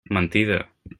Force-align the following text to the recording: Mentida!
Mentida! 0.09 0.69